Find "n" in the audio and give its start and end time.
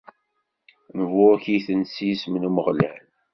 2.37-2.47